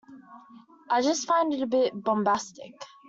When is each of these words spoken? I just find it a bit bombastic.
I 0.89 1.03
just 1.03 1.27
find 1.27 1.53
it 1.53 1.61
a 1.61 1.67
bit 1.67 1.93
bombastic. 1.93 2.73